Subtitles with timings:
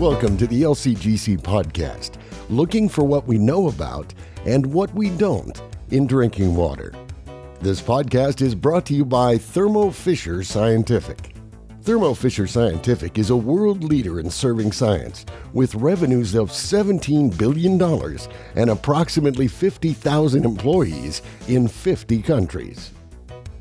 [0.00, 2.12] Welcome to the LCGC podcast,
[2.48, 4.14] looking for what we know about
[4.46, 5.60] and what we don't
[5.90, 6.94] in drinking water.
[7.60, 11.34] This podcast is brought to you by Thermo Fisher Scientific.
[11.82, 17.78] Thermo Fisher Scientific is a world leader in serving science with revenues of $17 billion
[18.54, 22.92] and approximately 50,000 employees in 50 countries.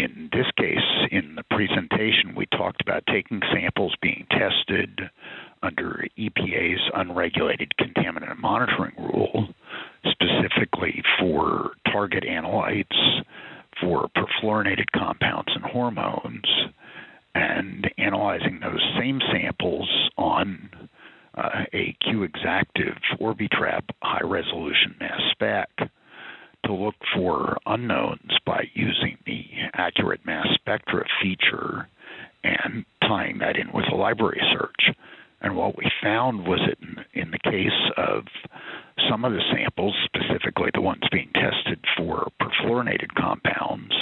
[0.00, 5.00] in this case, in the presentation, we talked about taking samples being tested
[5.62, 9.48] under EPA's unregulated contaminant monitoring rule,
[10.10, 13.20] specifically for target analytes,
[13.80, 16.46] for perfluorinated compounds and hormones,
[17.34, 20.70] and analyzing those same samples on
[21.36, 25.68] uh, a Q Exactive Orbitrap high resolution mass spec
[26.66, 28.32] to look for unknowns
[29.80, 31.88] accurate mass spectra feature
[32.44, 34.94] and tying that in with a library search.
[35.40, 36.76] And what we found was that
[37.14, 38.24] in, in the case of
[39.08, 43.94] some of the samples, specifically the ones being tested for perfluorinated compounds,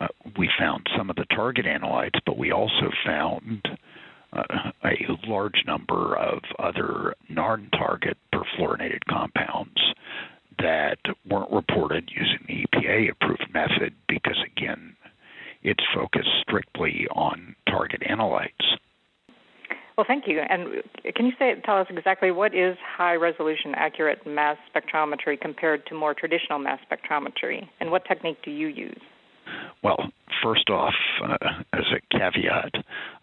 [0.00, 0.08] uh,
[0.38, 3.68] we found some of the target analytes, but we also found
[4.32, 9.78] uh, a large number of other non target perfluorinated compounds
[10.58, 14.96] that weren't reported using the EPA approved method because, again,
[15.62, 18.76] it's focused strictly on target analytes.
[19.96, 20.40] Well, thank you.
[20.52, 20.82] And
[21.14, 25.94] can you say, tell us exactly what is high resolution accurate mass spectrometry compared to
[25.94, 29.00] more traditional mass spectrometry, and what technique do you use?
[29.82, 31.36] Well, first off, uh,
[31.72, 32.72] as a caveat,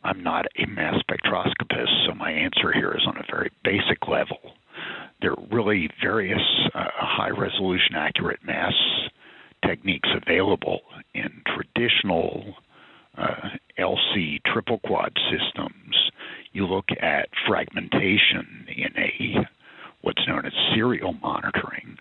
[0.03, 4.39] I'm not a mass spectroscopist, so my answer here is on a very basic level
[5.21, 6.41] there are really various
[6.73, 8.73] uh, high resolution accurate mass
[9.65, 10.79] techniques available
[11.13, 12.55] in traditional
[13.17, 15.75] uh, LC triple quad systems.
[16.51, 19.47] You look at fragmentation in a
[20.01, 21.97] what's known as serial monitoring,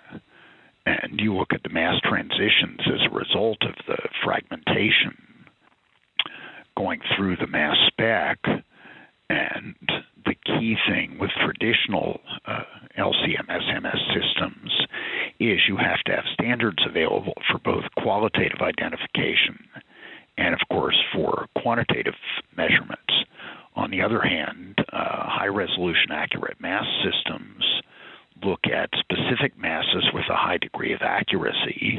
[0.86, 5.16] and you look at the mass transitions as a result of the fragmentation
[6.76, 8.38] going through the mass spec
[9.28, 9.74] and
[10.24, 12.62] the key thing with traditional uh,
[12.96, 14.86] LCMS systems
[15.40, 19.58] is you have to have standards available for both qualitative identification
[20.36, 22.14] and, of course, for quantitative
[24.08, 27.64] other hand, uh, high resolution accurate mass systems
[28.42, 31.98] look at specific masses with a high degree of accuracy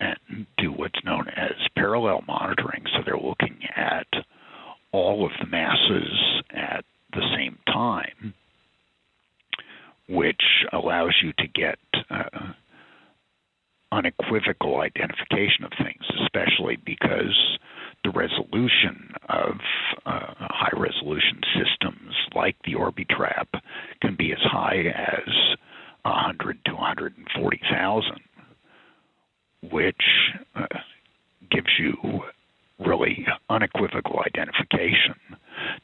[0.00, 2.82] and do what's known as parallel monitoring.
[2.92, 4.06] So they're looking at
[4.92, 8.34] all of the masses at the same time,
[10.08, 10.42] which
[10.72, 11.78] allows you to get
[12.10, 12.52] uh,
[13.92, 17.58] unequivocal identification of things, especially because
[18.02, 19.52] the resolution of
[20.04, 20.34] uh,
[20.64, 23.60] high resolution systems like the Orbitrap
[24.00, 25.56] can be as high as
[26.02, 28.10] 100 to 140,000,
[29.70, 29.96] which
[30.54, 30.66] uh,
[31.50, 31.94] gives you
[32.84, 35.14] really unequivocal identification.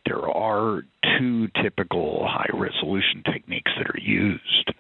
[0.06, 0.82] There are
[1.18, 4.72] two typical high resolution techniques that are used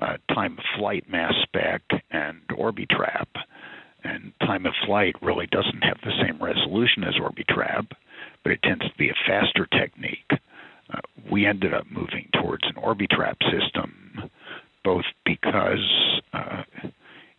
[0.00, 3.26] uh, time of flight mass spec and Orbitrap.
[4.02, 7.86] And time of flight really doesn't have the same resolution as Orbitrap,
[8.42, 10.30] but it tends to be a faster technique.
[11.30, 14.30] we ended up moving towards an Orbitrap system,
[14.84, 16.62] both because uh,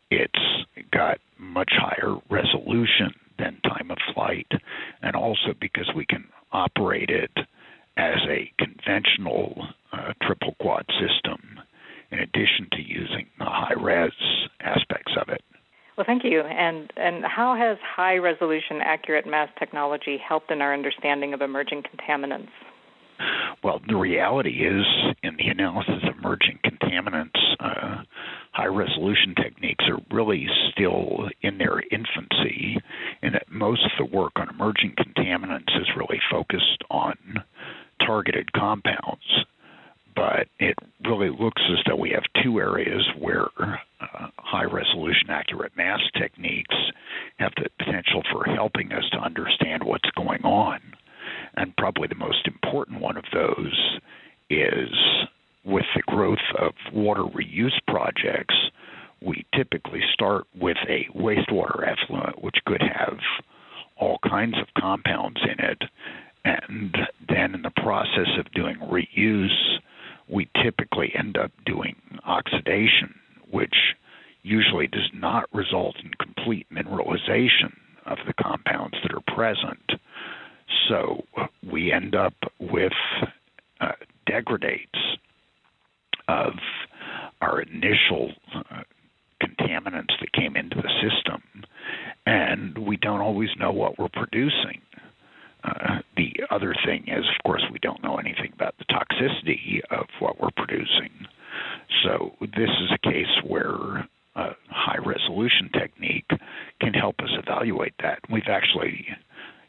[0.10, 4.48] it's got much higher resolution than time of flight,
[5.02, 5.90] and also because
[6.56, 7.32] we can operate it
[7.98, 11.60] as a conventional uh, triple quad system
[12.12, 14.12] in addition to using the high res
[14.62, 15.42] aspects of it.
[15.98, 16.42] Well, thank you.
[16.42, 21.84] And and how has high resolution accurate mass technology helped in our understanding of emerging
[21.84, 22.50] contaminants?
[23.64, 24.86] Well, the reality is,
[25.24, 28.04] in the analysis of emerging contaminants, uh,
[28.56, 32.78] high resolution techniques are really still in their infancy,
[33.22, 37.18] and that most of the work on emerging contaminants is really focused on
[38.00, 39.46] targeted compounds.
[40.16, 43.50] But it really looks as though we have two areas where
[44.00, 46.76] uh, high resolution accurate mass techniques
[47.40, 50.80] have the potential for helping us to understand what's going on.
[51.58, 54.00] And probably the most important one of those
[54.50, 54.90] is
[55.66, 58.56] with the growth of water reuse projects,
[59.22, 63.18] we typically start with a wastewater effluent, which could have
[63.98, 65.82] all kinds of compounds in it.
[66.44, 66.96] And
[67.30, 69.78] then in the process of doing reuse,
[70.28, 71.96] we typically end up doing
[72.26, 73.16] oxidation,
[73.50, 73.76] which
[74.44, 77.74] usually does not result in complete mineralization
[78.06, 80.02] of the compounds that are present.
[80.90, 81.24] So
[81.72, 82.92] we end up with
[83.80, 83.94] uh,
[84.28, 85.00] degradates
[86.28, 86.54] of
[87.42, 88.82] our initial uh,
[89.42, 91.42] contaminants that came into the system,
[92.56, 94.82] and we don't always know what we're producing.
[95.64, 100.06] Uh, the other thing is, of course, we don't know anything about the toxicity of
[100.20, 101.10] what we're producing.
[102.04, 106.30] So, this is a case where a high resolution technique
[106.80, 108.20] can help us evaluate that.
[108.30, 109.08] We've actually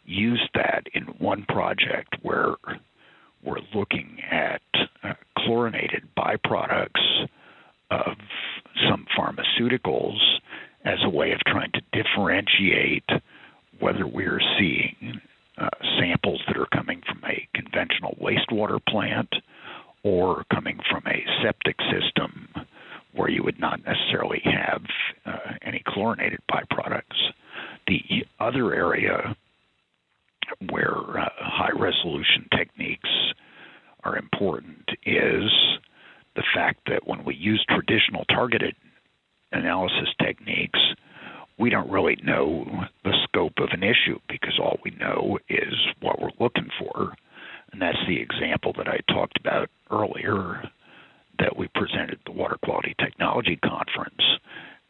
[0.05, 2.57] used that in one project where
[3.43, 4.61] we're looking at
[5.03, 7.27] uh, chlorinated byproducts
[7.91, 8.17] of
[8.89, 10.19] some pharmaceuticals
[11.37, 13.09] of trying to differentiate
[13.79, 15.21] whether we're seeing
[15.59, 15.69] uh,
[15.99, 19.29] samples that are coming from a conventional wastewater plant
[20.03, 22.49] or coming from a septic system
[23.15, 24.83] where you would not necessarily have
[25.25, 27.33] uh, any chlorinated byproducts.
[27.87, 29.37] The other area
[30.71, 33.09] where uh, high resolution techniques
[34.05, 35.51] are important is
[36.37, 38.75] the fact that when we use traditional targeted
[39.53, 40.79] analysis techniques,
[41.59, 42.67] we don't really know
[43.05, 47.15] the scope of an issue because all we know is what we're looking for.
[47.73, 50.63] And that's the example that I talked about earlier
[51.39, 54.23] that we presented at the Water Quality Technology Conference.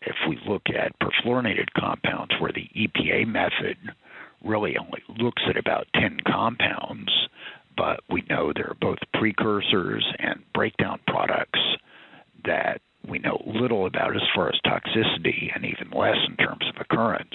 [0.03, 3.77] If we look at perfluorinated compounds, where the EPA method
[4.45, 7.11] really only looks at about 10 compounds,
[7.77, 11.59] but we know there are both precursors and breakdown products
[12.45, 16.81] that we know little about as far as toxicity and even less in terms of
[16.81, 17.35] occurrence.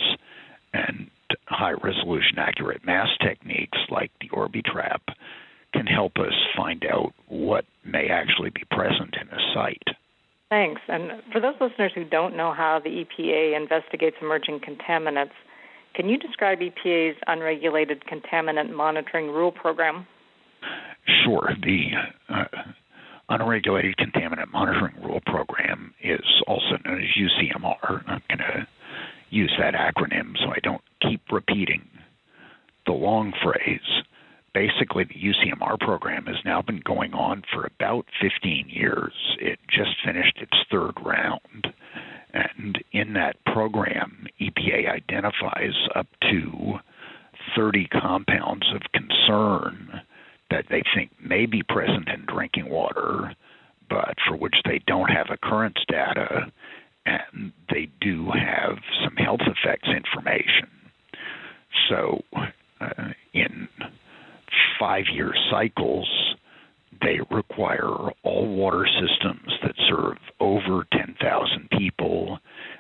[0.74, 1.10] And
[1.48, 5.02] high resolution accurate mass techniques like the Orbitrap
[5.74, 9.96] can help us find out what may actually be present in a site.
[10.50, 10.82] Thanks.
[10.90, 15.32] And for those listeners who don't know how the EPA investigates emerging contaminants,
[15.96, 20.06] can you describe EPA's unregulated contaminant monitoring rule program?
[21.24, 21.52] Sure.
[21.62, 21.86] The
[22.30, 22.44] uh,
[23.30, 28.04] unregulated contaminant monitoring rule program is also known as UCMR.
[28.08, 28.68] I'm going to
[29.30, 31.88] use that acronym so I don't keep repeating
[32.86, 34.04] the long phrase.
[34.54, 39.14] Basically, the UCMR program has now been going on for about 15 years.
[39.40, 41.74] It just finished its third round.
[42.34, 46.80] And in that program, EPA identifies up to
[47.56, 50.02] 30 compounds of concern
[50.50, 53.34] that they think may be present in drinking water,
[53.90, 56.52] but for which they don't have occurrence data,
[57.06, 60.70] and they do have some health effects information.
[61.90, 62.22] So,
[62.80, 63.68] uh, in
[64.80, 66.08] five year cycles,
[67.02, 72.40] they require all water systems that serve over 10,000 people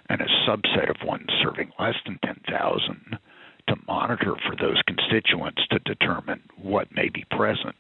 [0.09, 3.17] and a subset of ones serving less than 10,000
[3.67, 7.75] to monitor for those constituents to determine what may be present.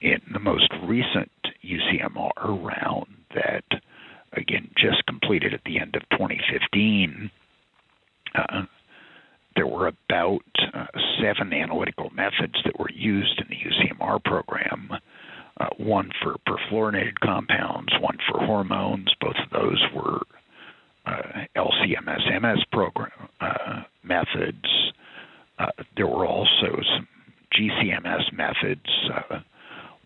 [0.00, 1.30] In the most recent
[1.64, 3.64] UCMR round that,
[4.32, 7.30] again, just completed at the end of 2015,
[8.34, 8.62] uh,
[9.54, 10.40] there were about
[10.74, 10.86] uh,
[11.20, 14.90] seven analytical methods that were used in the UCMR program.
[15.60, 19.08] Uh, one for perfluorinated compounds, one for hormones.
[19.20, 20.20] Both of those were
[21.04, 24.92] uh, LCMS-MS program uh, methods.
[25.58, 27.06] Uh, there were also some
[27.54, 28.86] GCMS methods.
[29.12, 29.40] Uh,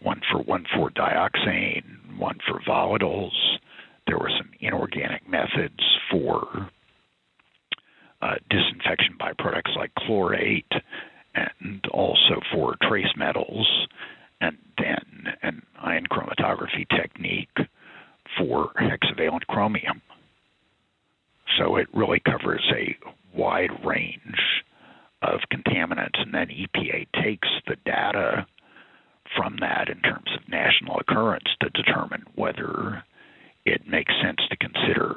[0.02, 3.32] one for 1,4-dioxane, one for volatiles.
[4.06, 5.80] There were some inorganic methods
[6.10, 6.70] for
[8.22, 10.72] uh, disinfection byproducts like chlorate
[11.34, 13.86] and also for trace metals,
[14.40, 17.56] and then an ion chromatography technique
[18.38, 20.00] for hexavalent chromium.
[21.58, 22.96] So it really covers a
[23.36, 24.62] wide range
[25.22, 28.46] of contaminants, and then EPA takes the data
[29.36, 30.48] from that in terms of
[31.16, 33.02] occurrence to determine whether
[33.64, 35.16] it makes sense to consider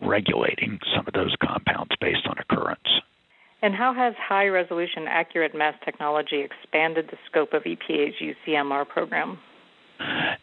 [0.00, 2.80] regulating some of those compounds based on occurrence.
[3.60, 9.38] And how has high resolution accurate mass technology expanded the scope of EPA's UCMR program?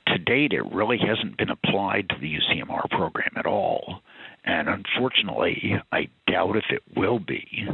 [0.07, 3.99] To date, it really hasn't been applied to the UCMR program at all.
[4.45, 7.67] And unfortunately, I doubt if it will be.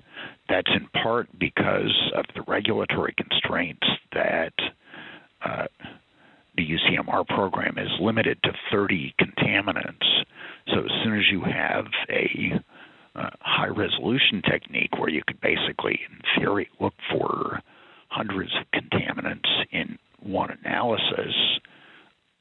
[0.50, 4.54] That's in part because of the regulatory constraints that
[6.86, 10.24] UCMR program is limited to 30 contaminants.
[10.68, 12.62] So as soon as you have a
[13.16, 17.62] uh, high resolution technique where you could basically, in theory, look for
[18.10, 21.34] hundreds of contaminants in one analysis,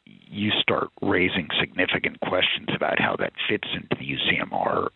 [0.04, 4.88] you start raising significant questions about how that fits into the UCMR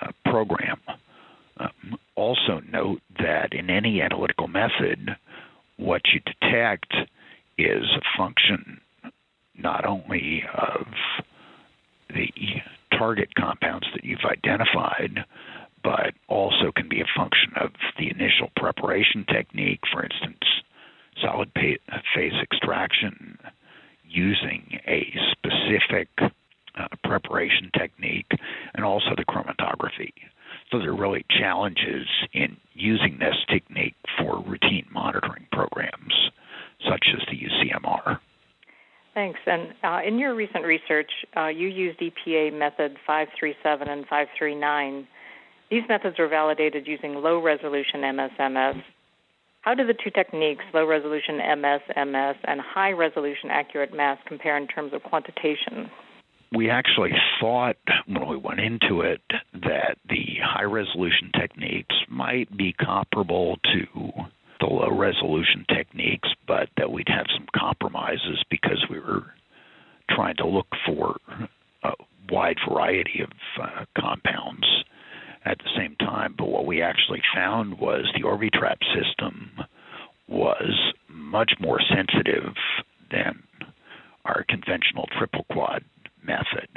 [0.00, 0.80] uh, program.
[1.58, 5.16] Um, also, note that in any analytical method,
[5.76, 6.92] what you detect
[7.58, 8.80] is a function
[9.56, 10.86] not only of
[12.08, 12.32] the
[12.98, 15.24] target compounds that you've identified,
[15.82, 20.44] but also can be a function of the initial preparation technique, for instance,
[21.20, 23.38] solid phase extraction
[24.08, 26.08] using a specific
[26.78, 28.30] uh, preparation technique,
[28.74, 30.12] and also the chromatography.
[30.70, 36.14] So there are really challenges in using this technique for routine monitoring programs,
[36.92, 38.18] such as the UCMR.
[39.14, 39.40] Thanks.
[39.46, 45.06] And uh, in your recent research, uh, you used EPA method 537 and 539.
[45.70, 48.82] These methods were validated using low resolution MSMS.
[49.62, 54.66] How do the two techniques, low resolution MSMS and high resolution accurate mass, compare in
[54.66, 55.90] terms of quantitation?
[56.54, 59.22] We actually thought when we went into it
[59.54, 64.10] that the high resolution techniques might be comparable to
[64.62, 69.24] the low resolution techniques, but that we'd have some compromises because we were
[70.10, 71.16] trying to look for
[71.82, 71.92] a
[72.30, 74.66] wide variety of uh, compounds
[75.46, 76.34] at the same time.
[76.36, 79.50] But what we actually found was the Orbitrap system
[80.28, 82.52] was much more sensitive
[83.10, 83.42] than
[84.26, 85.82] our conventional triple quad
[86.22, 86.68] method.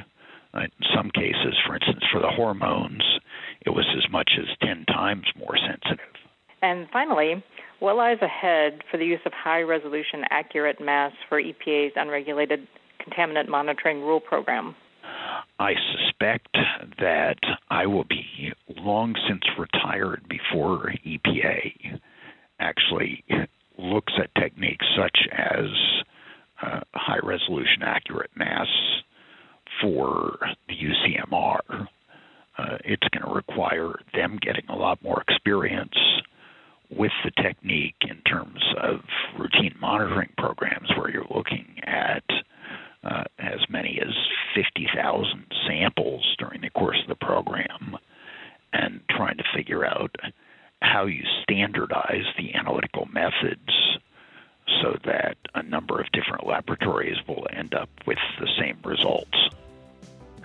[0.53, 3.03] In some cases, for instance, for the hormones,
[3.65, 6.15] it was as much as 10 times more sensitive.
[6.62, 7.44] And finally,
[7.86, 12.68] what lies ahead for the use of high resolution accurate mass for EPA's unregulated
[13.00, 14.75] contaminant monitoring rule program?
[15.60, 16.50] I suspect
[17.00, 17.38] that
[17.70, 22.00] I will be long since retired before EPA
[22.60, 23.24] actually
[23.77, 25.65] looks at techniques such as
[26.63, 28.68] uh, high resolution accurate mass
[29.80, 31.88] for the UCMR.
[32.58, 35.94] Uh, it's going to require them getting a lot more experience
[36.89, 39.00] with the technique in terms of
[39.39, 42.24] routine monitoring programs where you're looking at
[43.03, 44.13] uh, as many as
[44.56, 47.98] 50,000 samples during the course of the program
[48.74, 50.16] and trying to figure out
[50.82, 53.98] how you standardize the analytical methods
[54.82, 59.38] so that a number of different laboratories will end up with the same results.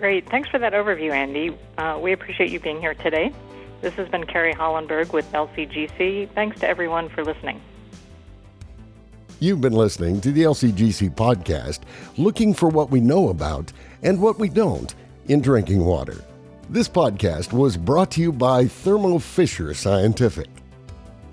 [0.00, 0.26] Great.
[0.30, 1.54] Thanks for that overview, Andy.
[1.76, 3.34] Uh, we appreciate you being here today.
[3.82, 6.30] This has been Carrie Hollenberg with LCGC.
[6.30, 7.60] Thanks to everyone for listening.
[9.40, 11.80] You've been listening to the LCGC podcast,
[12.16, 14.94] looking for what we know about and what we don't
[15.28, 16.24] in drinking water.
[16.70, 20.48] This podcast was brought to you by Thermo Fisher Scientific.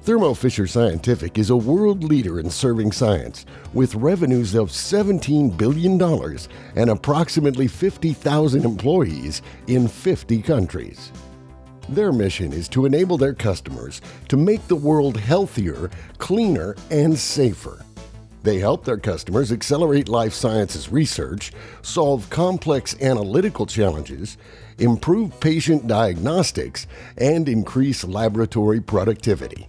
[0.07, 6.01] Thermo Fisher Scientific is a world leader in serving science with revenues of $17 billion
[6.77, 11.11] and approximately 50,000 employees in 50 countries.
[11.89, 13.99] Their mission is to enable their customers
[14.29, 17.83] to make the world healthier, cleaner, and safer.
[18.43, 24.37] They help their customers accelerate life sciences research, solve complex analytical challenges,
[24.77, 26.87] improve patient diagnostics,
[27.17, 29.67] and increase laboratory productivity.